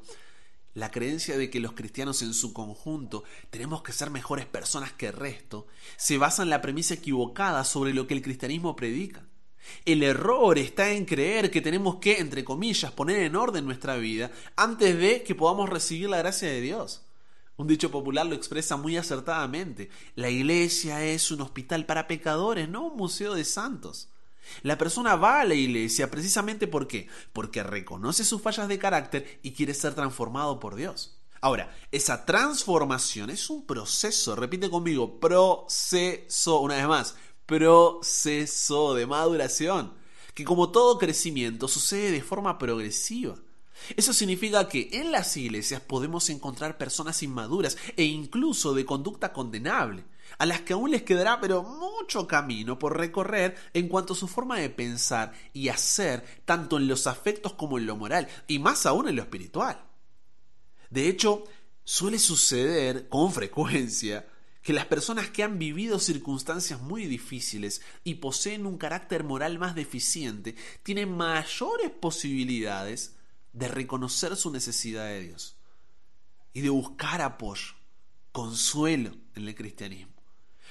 la 0.77 0.91
creencia 0.91 1.39
de 1.39 1.49
que 1.49 1.59
los 1.59 1.71
cristianos 1.71 2.21
en 2.21 2.35
su 2.35 2.53
conjunto 2.53 3.23
tenemos 3.49 3.81
que 3.81 3.91
ser 3.91 4.11
mejores 4.11 4.45
personas 4.45 4.93
que 4.93 5.07
el 5.07 5.13
resto 5.13 5.65
se 5.95 6.19
basa 6.19 6.43
en 6.43 6.51
la 6.51 6.61
premisa 6.61 6.93
equivocada 6.93 7.63
sobre 7.63 7.95
lo 7.95 8.05
que 8.05 8.13
el 8.13 8.21
cristianismo 8.21 8.75
predica. 8.75 9.25
El 9.85 10.03
error 10.03 10.59
está 10.59 10.91
en 10.91 11.05
creer 11.05 11.49
que 11.49 11.61
tenemos 11.61 11.95
que, 11.95 12.19
entre 12.19 12.45
comillas, 12.45 12.91
poner 12.91 13.21
en 13.21 13.35
orden 13.35 13.65
nuestra 13.65 13.97
vida 13.97 14.29
antes 14.55 14.95
de 14.99 15.23
que 15.23 15.33
podamos 15.33 15.67
recibir 15.67 16.11
la 16.11 16.19
gracia 16.19 16.47
de 16.47 16.61
Dios. 16.61 17.01
Un 17.55 17.65
dicho 17.65 17.89
popular 17.89 18.27
lo 18.27 18.35
expresa 18.35 18.77
muy 18.77 18.97
acertadamente. 18.97 19.89
La 20.13 20.29
iglesia 20.29 21.03
es 21.03 21.31
un 21.31 21.41
hospital 21.41 21.87
para 21.87 22.05
pecadores, 22.05 22.69
no 22.69 22.85
un 22.85 22.97
museo 22.97 23.33
de 23.33 23.45
santos. 23.45 24.09
La 24.63 24.77
persona 24.77 25.15
va 25.15 25.41
a 25.41 25.45
la 25.45 25.53
iglesia 25.53 26.09
precisamente. 26.09 26.67
Porque 26.67 27.63
reconoce 27.63 28.23
sus 28.23 28.41
fallas 28.41 28.67
de 28.67 28.79
carácter 28.79 29.39
y 29.43 29.51
quiere 29.51 29.73
ser 29.73 29.93
transformado 29.93 30.59
por 30.59 30.75
Dios. 30.75 31.17
Ahora, 31.41 31.75
esa 31.91 32.25
transformación 32.25 33.29
es 33.29 33.49
un 33.49 33.65
proceso, 33.65 34.35
repite 34.35 34.69
conmigo, 34.69 35.19
proceso, 35.19 36.61
una 36.61 36.75
vez 36.75 36.87
más, 36.87 37.15
proceso 37.45 38.95
de 38.95 39.05
maduración, 39.05 39.93
que 40.33 40.43
como 40.43 40.71
todo 40.71 40.97
crecimiento 40.97 41.67
sucede 41.67 42.11
de 42.11 42.23
forma 42.23 42.57
progresiva. 42.57 43.35
Eso 43.95 44.13
significa 44.13 44.67
que 44.67 44.89
en 44.93 45.11
las 45.11 45.37
iglesias 45.37 45.81
podemos 45.81 46.29
encontrar 46.29 46.79
personas 46.79 47.21
inmaduras 47.21 47.77
e 47.95 48.03
incluso 48.03 48.73
de 48.73 48.85
conducta 48.85 49.31
condenable 49.31 50.03
a 50.37 50.45
las 50.45 50.61
que 50.61 50.73
aún 50.73 50.91
les 50.91 51.03
quedará 51.03 51.39
pero 51.39 51.63
mucho 51.63 52.27
camino 52.27 52.77
por 52.77 52.97
recorrer 52.97 53.55
en 53.73 53.87
cuanto 53.87 54.13
a 54.13 54.17
su 54.17 54.27
forma 54.27 54.57
de 54.57 54.69
pensar 54.69 55.33
y 55.53 55.69
hacer, 55.69 56.23
tanto 56.45 56.77
en 56.77 56.87
los 56.87 57.07
afectos 57.07 57.53
como 57.53 57.77
en 57.77 57.85
lo 57.85 57.95
moral, 57.95 58.27
y 58.47 58.59
más 58.59 58.85
aún 58.85 59.07
en 59.07 59.15
lo 59.15 59.21
espiritual. 59.21 59.83
De 60.89 61.09
hecho, 61.09 61.43
suele 61.83 62.19
suceder 62.19 63.09
con 63.09 63.31
frecuencia 63.31 64.27
que 64.61 64.73
las 64.73 64.85
personas 64.85 65.29
que 65.29 65.43
han 65.43 65.57
vivido 65.57 65.97
circunstancias 65.97 66.81
muy 66.81 67.05
difíciles 67.05 67.81
y 68.03 68.15
poseen 68.15 68.65
un 68.65 68.77
carácter 68.77 69.23
moral 69.23 69.59
más 69.59 69.75
deficiente 69.75 70.55
tienen 70.83 71.15
mayores 71.15 71.89
posibilidades 71.89 73.15
de 73.53 73.69
reconocer 73.69 74.35
su 74.35 74.51
necesidad 74.51 75.05
de 75.05 75.21
Dios 75.21 75.55
y 76.51 76.59
de 76.59 76.69
buscar 76.69 77.21
apoyo, 77.21 77.75
consuelo 78.33 79.15
en 79.35 79.47
el 79.47 79.55
cristianismo. 79.55 80.16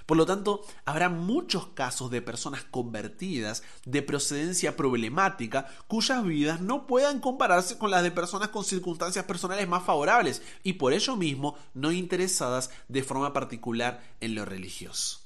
Por 0.06 0.16
lo 0.16 0.25
tanto, 0.25 0.64
habrá 0.84 1.08
muchos 1.08 1.66
casos 1.68 2.12
de 2.12 2.22
personas 2.22 2.62
convertidas 2.62 3.64
de 3.84 4.02
procedencia 4.02 4.76
problemática 4.76 5.66
cuyas 5.88 6.25
vidas 6.25 6.60
no 6.60 6.86
puedan 6.86 7.18
compararse 7.18 7.76
con 7.76 7.90
las 7.90 8.04
de 8.04 8.12
personas 8.12 8.48
con 8.48 8.64
circunstancias 8.64 9.25
personales 9.25 9.66
más 9.68 9.82
favorables 9.82 10.42
y 10.62 10.75
por 10.75 10.92
ello 10.92 11.16
mismo 11.16 11.58
no 11.75 11.90
interesadas 11.90 12.70
de 12.86 13.02
forma 13.02 13.32
particular 13.32 14.00
en 14.20 14.36
lo 14.36 14.44
religioso. 14.44 15.22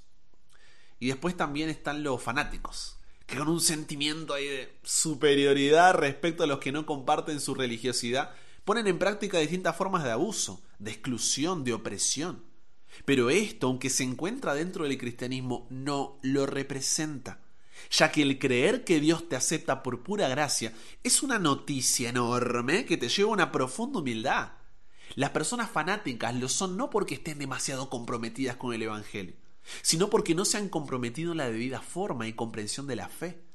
Y 0.98 1.08
después 1.08 1.36
también 1.36 1.68
están 1.68 2.02
los 2.02 2.22
fanáticos, 2.22 2.98
que 3.26 3.36
con 3.36 3.48
un 3.48 3.60
sentimiento 3.60 4.34
de 4.34 4.78
superioridad 4.82 5.94
respecto 5.94 6.44
a 6.44 6.46
los 6.46 6.58
que 6.58 6.72
no 6.72 6.86
comparten 6.86 7.40
su 7.40 7.54
religiosidad, 7.54 8.34
ponen 8.64 8.86
en 8.86 8.98
práctica 8.98 9.38
distintas 9.38 9.76
formas 9.76 10.04
de 10.04 10.10
abuso, 10.10 10.62
de 10.78 10.90
exclusión, 10.90 11.64
de 11.64 11.74
opresión. 11.74 12.49
Pero 13.04 13.30
esto, 13.30 13.66
aunque 13.66 13.90
se 13.90 14.04
encuentra 14.04 14.54
dentro 14.54 14.84
del 14.84 14.98
cristianismo, 14.98 15.66
no 15.70 16.18
lo 16.22 16.46
representa, 16.46 17.40
ya 17.90 18.12
que 18.12 18.22
el 18.22 18.38
creer 18.38 18.84
que 18.84 19.00
Dios 19.00 19.28
te 19.28 19.36
acepta 19.36 19.82
por 19.82 20.02
pura 20.02 20.28
gracia 20.28 20.72
es 21.02 21.22
una 21.22 21.38
noticia 21.38 22.10
enorme 22.10 22.84
que 22.84 22.96
te 22.96 23.08
lleva 23.08 23.30
a 23.30 23.34
una 23.34 23.52
profunda 23.52 24.00
humildad. 24.00 24.52
Las 25.16 25.30
personas 25.30 25.70
fanáticas 25.70 26.34
lo 26.34 26.48
son 26.48 26.76
no 26.76 26.90
porque 26.90 27.14
estén 27.14 27.38
demasiado 27.38 27.90
comprometidas 27.90 28.56
con 28.56 28.74
el 28.74 28.82
Evangelio, 28.82 29.34
sino 29.82 30.08
porque 30.08 30.34
no 30.34 30.44
se 30.44 30.58
han 30.58 30.68
comprometido 30.68 31.32
en 31.32 31.38
la 31.38 31.50
debida 31.50 31.80
forma 31.80 32.28
y 32.28 32.34
comprensión 32.34 32.86
de 32.86 32.96
la 32.96 33.08
fe. 33.08 33.49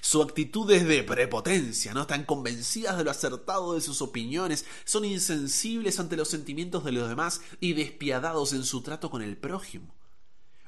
Su 0.00 0.22
actitud 0.22 0.70
es 0.70 0.86
de 0.86 1.02
prepotencia, 1.02 1.94
no 1.94 2.02
están 2.02 2.24
convencidas 2.24 2.96
de 2.96 3.04
lo 3.04 3.10
acertado 3.10 3.74
de 3.74 3.80
sus 3.80 4.02
opiniones, 4.02 4.64
son 4.84 5.04
insensibles 5.04 5.98
ante 5.98 6.16
los 6.16 6.28
sentimientos 6.28 6.84
de 6.84 6.92
los 6.92 7.08
demás 7.08 7.40
y 7.60 7.72
despiadados 7.72 8.52
en 8.52 8.64
su 8.64 8.82
trato 8.82 9.10
con 9.10 9.22
el 9.22 9.36
prójimo. 9.36 9.94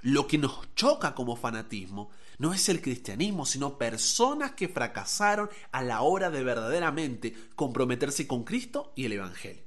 Lo 0.02 0.26
que 0.26 0.36
nos 0.36 0.60
choca 0.74 1.14
como 1.14 1.34
fanatismo 1.34 2.10
no 2.38 2.52
es 2.52 2.68
el 2.68 2.82
cristianismo, 2.82 3.46
sino 3.46 3.78
personas 3.78 4.52
que 4.52 4.68
fracasaron 4.68 5.48
a 5.72 5.82
la 5.82 6.02
hora 6.02 6.30
de 6.30 6.44
verdaderamente 6.44 7.34
comprometerse 7.56 8.26
con 8.26 8.44
Cristo 8.44 8.92
y 8.96 9.06
el 9.06 9.12
Evangelio. 9.12 9.62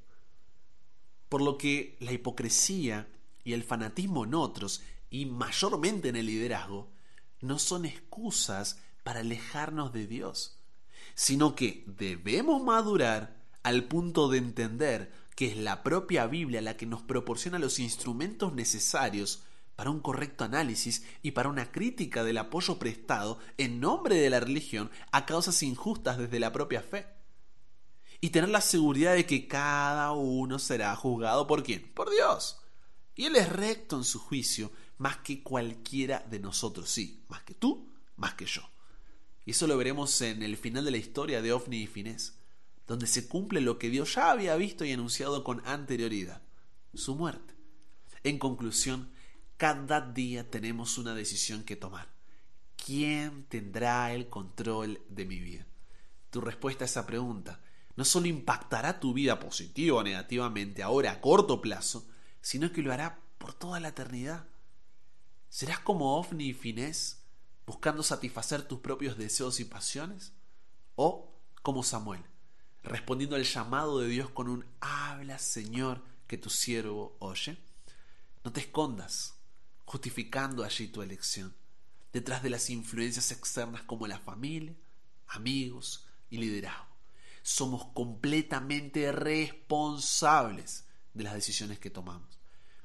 Por 1.29 1.41
lo 1.41 1.57
que 1.57 1.97
la 1.99 2.11
hipocresía 2.11 3.07
y 3.43 3.53
el 3.53 3.63
fanatismo 3.63 4.25
en 4.25 4.35
otros, 4.35 4.83
y 5.09 5.25
mayormente 5.25 6.09
en 6.09 6.17
el 6.17 6.27
liderazgo, 6.27 6.89
no 7.41 7.59
son 7.59 7.85
excusas 7.85 8.79
para 9.07 9.21
alejarnos 9.21 9.93
de 9.93 10.05
Dios, 10.05 10.59
sino 11.15 11.55
que 11.55 11.85
debemos 11.87 12.61
madurar 12.61 13.37
al 13.63 13.85
punto 13.85 14.27
de 14.27 14.37
entender 14.37 15.13
que 15.33 15.47
es 15.47 15.55
la 15.55 15.81
propia 15.81 16.27
Biblia 16.27 16.61
la 16.61 16.75
que 16.75 16.85
nos 16.85 17.03
proporciona 17.03 17.57
los 17.57 17.79
instrumentos 17.79 18.51
necesarios 18.51 19.43
para 19.77 19.91
un 19.91 20.01
correcto 20.01 20.43
análisis 20.43 21.05
y 21.21 21.31
para 21.31 21.47
una 21.47 21.71
crítica 21.71 22.25
del 22.25 22.37
apoyo 22.37 22.77
prestado 22.79 23.39
en 23.57 23.79
nombre 23.79 24.17
de 24.17 24.29
la 24.29 24.41
religión 24.41 24.91
a 25.13 25.25
causas 25.25 25.63
injustas 25.63 26.17
desde 26.17 26.41
la 26.41 26.51
propia 26.51 26.81
fe. 26.81 27.07
Y 28.19 28.31
tener 28.31 28.49
la 28.49 28.59
seguridad 28.59 29.15
de 29.15 29.25
que 29.25 29.47
cada 29.47 30.11
uno 30.11 30.59
será 30.59 30.93
juzgado 30.97 31.47
por 31.47 31.63
quién? 31.63 31.93
Por 31.93 32.09
Dios. 32.09 32.59
Y 33.15 33.23
Él 33.23 33.37
es 33.37 33.47
recto 33.47 33.95
en 33.95 34.03
su 34.03 34.19
juicio 34.19 34.69
más 34.97 35.15
que 35.19 35.41
cualquiera 35.43 36.25
de 36.29 36.39
nosotros, 36.39 36.89
sí, 36.89 37.23
más 37.29 37.43
que 37.43 37.53
tú, 37.53 37.89
más 38.17 38.33
que 38.33 38.45
yo. 38.45 38.63
Y 39.47 39.51
eso 39.51 39.65
lo 39.65 39.77
veremos 39.77 40.19
en 40.19 40.43
el 40.43 40.57
final 40.57 40.83
de 40.83 40.91
la 40.91 40.97
historia 40.97 41.41
de 41.41 41.53
Ofni 41.53 41.77
y 41.77 41.87
Finés, 41.87 42.37
donde 42.85 43.07
se 43.07 43.29
cumple 43.29 43.61
lo 43.61 43.79
que 43.79 43.89
Dios 43.89 44.15
ya 44.15 44.29
había 44.29 44.57
visto 44.57 44.83
y 44.83 44.91
anunciado 44.91 45.45
con 45.45 45.65
anterioridad, 45.65 46.41
su 46.93 47.15
muerte. 47.15 47.55
En 48.23 48.39
conclusión, 48.39 49.09
cada 49.55 50.01
día 50.01 50.51
tenemos 50.51 50.97
una 50.97 51.15
decisión 51.15 51.63
que 51.63 51.77
tomar. 51.77 52.09
¿Quién 52.75 53.45
tendrá 53.45 54.13
el 54.13 54.27
control 54.27 54.99
de 55.07 55.23
mi 55.23 55.39
vida? 55.39 55.65
Tu 56.29 56.41
respuesta 56.41 56.83
a 56.83 56.87
esa 56.87 57.05
pregunta 57.05 57.61
no 57.95 58.03
solo 58.03 58.27
impactará 58.27 58.99
tu 58.99 59.13
vida 59.13 59.39
positiva 59.39 59.99
o 59.99 60.03
negativamente 60.03 60.83
ahora 60.83 61.13
a 61.13 61.21
corto 61.21 61.61
plazo, 61.61 62.05
sino 62.41 62.73
que 62.73 62.81
lo 62.81 62.91
hará 62.91 63.21
por 63.37 63.53
toda 63.53 63.79
la 63.79 63.87
eternidad. 63.87 64.45
¿Serás 65.47 65.79
como 65.79 66.17
Ofni 66.17 66.47
y 66.49 66.53
Finés, 66.53 67.23
buscando 67.67 68.01
satisfacer 68.01 68.63
tus 68.63 68.79
propios 68.79 69.17
deseos 69.17 69.59
y 69.59 69.65
pasiones? 69.65 70.31
¿O 70.95 71.31
como 71.61 71.83
Samuel, 71.83 72.23
respondiendo 72.81 73.35
al 73.35 73.43
llamado 73.43 73.99
de 73.99 74.07
Dios 74.07 74.29
con 74.31 74.47
un 74.47 74.65
habla, 74.79 75.37
Señor, 75.37 76.01
que 76.25 76.37
tu 76.37 76.49
siervo 76.49 77.17
oye? 77.19 77.57
No 78.43 78.53
te 78.53 78.61
escondas, 78.61 79.35
justificando 79.85 80.63
allí 80.63 80.87
tu 80.87 81.01
elección, 81.01 81.53
detrás 82.13 82.41
de 82.41 82.49
las 82.49 82.69
influencias 82.69 83.31
externas 83.31 83.83
como 83.83 84.07
la 84.07 84.17
familia, 84.17 84.73
amigos 85.27 86.07
y 86.29 86.37
liderazgo. 86.37 86.87
Somos 87.43 87.85
completamente 87.93 89.11
responsables 89.11 90.85
de 91.13 91.23
las 91.25 91.33
decisiones 91.33 91.79
que 91.79 91.89
tomamos. 91.89 92.39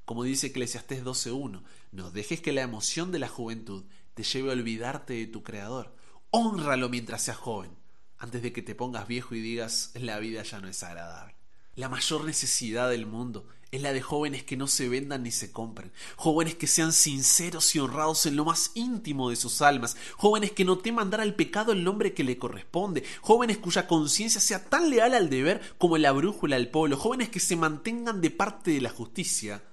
Como 0.05 0.25
dice 0.25 0.49
Eclesiastés 0.49 1.05
12.1, 1.05 1.63
no 1.93 2.11
dejes 2.11 2.41
que 2.41 2.53
la 2.53 2.63
emoción 2.63 3.13
de 3.13 3.21
la 3.21 3.29
juventud 3.29 3.85
te 4.15 4.23
lleve 4.23 4.51
a 4.51 4.53
olvidarte 4.53 5.15
de 5.15 5.27
tu 5.27 5.43
Creador. 5.43 5.95
Honralo 6.31 6.89
mientras 6.89 7.23
seas 7.23 7.37
joven, 7.37 7.77
antes 8.19 8.43
de 8.43 8.53
que 8.53 8.63
te 8.63 8.75
pongas 8.75 9.07
viejo 9.07 9.35
y 9.35 9.41
digas 9.41 9.91
la 9.95 10.19
vida 10.19 10.43
ya 10.43 10.61
no 10.61 10.69
es 10.69 10.83
agradable. 10.83 11.37
La 11.75 11.89
mayor 11.89 12.25
necesidad 12.25 12.91
del 12.91 13.07
mundo 13.07 13.47
es 13.71 13.81
la 13.81 13.95
de 13.95 14.03
jóvenes 14.03 14.45
que 14.45 14.59
no 14.59 14.67
se 14.67 14.91
vendan 14.91 15.23
ni 15.23 15.31
se 15.31 15.51
compren, 15.51 15.91
jóvenes 16.17 16.55
que 16.57 16.67
sean 16.67 16.93
sinceros 16.93 17.75
y 17.75 17.79
honrados 17.79 18.27
en 18.27 18.37
lo 18.37 18.45
más 18.45 18.71
íntimo 18.75 19.31
de 19.31 19.37
sus 19.37 19.63
almas, 19.63 19.97
jóvenes 20.19 20.53
que 20.53 20.67
no 20.67 20.77
teman 20.77 21.09
dar 21.09 21.23
al 21.23 21.35
pecado 21.35 21.73
el 21.73 21.83
nombre 21.83 22.13
que 22.13 22.25
le 22.25 22.37
corresponde, 22.37 23.03
jóvenes 23.23 23.57
cuya 23.57 23.87
conciencia 23.87 24.43
sea 24.43 24.63
tan 24.63 24.91
leal 24.91 25.15
al 25.15 25.31
deber 25.31 25.63
como 25.79 25.97
la 25.97 26.13
brújula 26.13 26.57
al 26.57 26.69
pueblo, 26.69 26.99
jóvenes 26.99 27.31
que 27.31 27.41
se 27.41 27.57
mantengan 27.57 28.21
de 28.21 28.31
parte 28.31 28.73
de 28.73 28.83
la 28.83 28.91
justicia, 28.91 29.65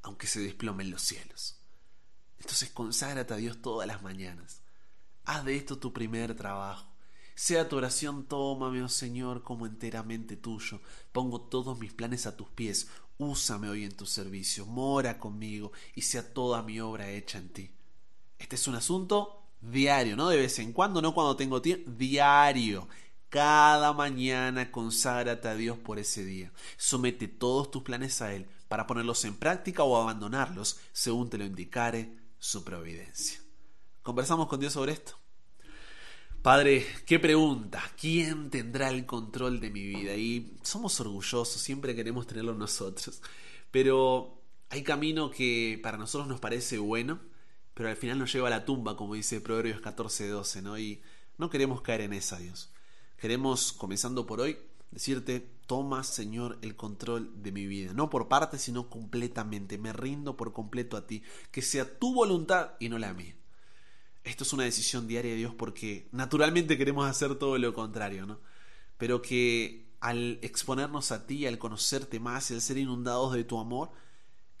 aunque 0.00 0.26
se 0.26 0.40
desplomen 0.40 0.90
los 0.90 1.02
cielos. 1.02 1.61
Entonces 2.42 2.70
conságrate 2.70 3.32
a 3.32 3.36
Dios 3.36 3.62
todas 3.62 3.86
las 3.86 4.02
mañanas. 4.02 4.62
Haz 5.24 5.44
de 5.44 5.56
esto 5.56 5.78
tu 5.78 5.92
primer 5.92 6.34
trabajo. 6.34 6.92
Sea 7.36 7.68
tu 7.68 7.76
oración, 7.76 8.24
tómame, 8.26 8.82
oh 8.82 8.88
Señor, 8.88 9.44
como 9.44 9.64
enteramente 9.64 10.36
tuyo. 10.36 10.80
Pongo 11.12 11.40
todos 11.40 11.78
mis 11.78 11.92
planes 11.92 12.26
a 12.26 12.36
tus 12.36 12.48
pies. 12.48 12.88
Úsame 13.16 13.68
hoy 13.68 13.84
en 13.84 13.96
tu 13.96 14.06
servicio. 14.06 14.66
Mora 14.66 15.20
conmigo 15.20 15.70
y 15.94 16.02
sea 16.02 16.34
toda 16.34 16.62
mi 16.62 16.80
obra 16.80 17.08
hecha 17.10 17.38
en 17.38 17.48
ti. 17.50 17.70
Este 18.40 18.56
es 18.56 18.66
un 18.66 18.74
asunto 18.74 19.44
diario, 19.60 20.16
no 20.16 20.28
de 20.28 20.38
vez 20.38 20.58
en 20.58 20.72
cuando, 20.72 21.00
no 21.00 21.14
cuando 21.14 21.36
tengo 21.36 21.62
tiempo, 21.62 21.92
diario. 21.92 22.88
Cada 23.28 23.92
mañana 23.92 24.72
conságrate 24.72 25.46
a 25.46 25.54
Dios 25.54 25.78
por 25.78 26.00
ese 26.00 26.24
día. 26.24 26.52
Somete 26.76 27.28
todos 27.28 27.70
tus 27.70 27.84
planes 27.84 28.20
a 28.20 28.34
Él 28.34 28.48
para 28.66 28.88
ponerlos 28.88 29.24
en 29.24 29.36
práctica 29.36 29.84
o 29.84 29.96
abandonarlos 29.96 30.80
según 30.92 31.30
te 31.30 31.38
lo 31.38 31.44
indicare 31.44 32.20
su 32.42 32.64
providencia. 32.64 33.40
¿Conversamos 34.02 34.48
con 34.48 34.58
Dios 34.58 34.72
sobre 34.72 34.92
esto? 34.92 35.16
Padre, 36.42 36.84
qué 37.06 37.20
pregunta, 37.20 37.80
¿quién 37.96 38.50
tendrá 38.50 38.90
el 38.90 39.06
control 39.06 39.60
de 39.60 39.70
mi 39.70 39.86
vida? 39.86 40.16
Y 40.16 40.58
somos 40.62 40.98
orgullosos, 40.98 41.62
siempre 41.62 41.94
queremos 41.94 42.26
tenerlo 42.26 42.52
nosotros, 42.54 43.22
pero 43.70 44.42
hay 44.70 44.82
camino 44.82 45.30
que 45.30 45.78
para 45.84 45.96
nosotros 45.96 46.26
nos 46.26 46.40
parece 46.40 46.78
bueno, 46.78 47.20
pero 47.74 47.88
al 47.88 47.96
final 47.96 48.18
nos 48.18 48.32
lleva 48.32 48.48
a 48.48 48.50
la 48.50 48.64
tumba, 48.64 48.96
como 48.96 49.14
dice 49.14 49.40
Proverbios 49.40 49.80
14:12, 49.80 50.62
¿no? 50.62 50.76
Y 50.76 51.00
no 51.38 51.48
queremos 51.48 51.80
caer 51.80 52.00
en 52.00 52.12
esa, 52.12 52.38
Dios. 52.38 52.72
Queremos, 53.18 53.72
comenzando 53.72 54.26
por 54.26 54.40
hoy, 54.40 54.58
decirte, 54.92 55.48
toma, 55.66 56.04
Señor, 56.04 56.58
el 56.62 56.76
control 56.76 57.42
de 57.42 57.50
mi 57.50 57.66
vida, 57.66 57.92
no 57.92 58.10
por 58.10 58.28
parte, 58.28 58.58
sino 58.58 58.88
completamente, 58.88 59.78
me 59.78 59.92
rindo 59.92 60.36
por 60.36 60.52
completo 60.52 60.96
a 60.96 61.06
ti, 61.06 61.22
que 61.50 61.62
sea 61.62 61.98
tu 61.98 62.14
voluntad 62.14 62.72
y 62.78 62.88
no 62.88 62.98
la 62.98 63.14
mía. 63.14 63.34
Esto 64.22 64.44
es 64.44 64.52
una 64.52 64.64
decisión 64.64 65.08
diaria 65.08 65.32
de 65.32 65.38
Dios 65.38 65.54
porque 65.54 66.08
naturalmente 66.12 66.78
queremos 66.78 67.08
hacer 67.08 67.34
todo 67.34 67.58
lo 67.58 67.74
contrario, 67.74 68.26
¿no? 68.26 68.38
Pero 68.96 69.20
que 69.20 69.90
al 69.98 70.38
exponernos 70.42 71.10
a 71.10 71.26
ti, 71.26 71.46
al 71.46 71.58
conocerte 71.58 72.20
más 72.20 72.50
y 72.50 72.54
al 72.54 72.60
ser 72.60 72.76
inundados 72.76 73.32
de 73.32 73.44
tu 73.44 73.58
amor, 73.58 73.90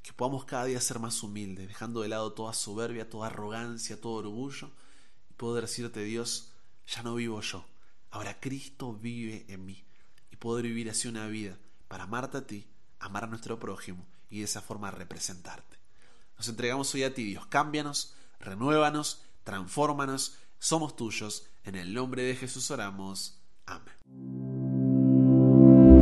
que 0.02 0.12
podamos 0.12 0.44
cada 0.44 0.64
día 0.64 0.80
ser 0.80 0.98
más 0.98 1.22
humildes, 1.22 1.68
dejando 1.68 2.00
de 2.00 2.08
lado 2.08 2.32
toda 2.32 2.52
soberbia, 2.54 3.08
toda 3.08 3.28
arrogancia, 3.28 4.00
todo 4.00 4.14
orgullo, 4.14 4.70
y 5.30 5.34
poder 5.34 5.64
decirte, 5.64 6.02
Dios, 6.02 6.52
ya 6.86 7.02
no 7.02 7.14
vivo 7.14 7.40
yo, 7.40 7.64
ahora 8.10 8.40
Cristo 8.40 8.94
vive 8.94 9.44
en 9.48 9.64
mí, 9.64 9.84
poder 10.42 10.64
vivir 10.64 10.90
así 10.90 11.06
una 11.06 11.28
vida 11.28 11.56
para 11.86 12.02
amarte 12.02 12.38
a 12.38 12.46
ti, 12.48 12.66
amar 12.98 13.22
a 13.22 13.26
nuestro 13.28 13.60
prójimo 13.60 14.04
y 14.28 14.40
de 14.40 14.44
esa 14.46 14.60
forma 14.60 14.90
representarte. 14.90 15.78
Nos 16.36 16.48
entregamos 16.48 16.92
hoy 16.96 17.04
a 17.04 17.14
ti, 17.14 17.22
Dios, 17.22 17.46
cámbianos, 17.46 18.16
renuévanos, 18.40 19.22
transfórmanos, 19.44 20.38
somos 20.58 20.96
tuyos, 20.96 21.46
en 21.62 21.76
el 21.76 21.94
nombre 21.94 22.24
de 22.24 22.34
Jesús 22.34 22.72
oramos. 22.72 23.38
Amén. 23.66 24.41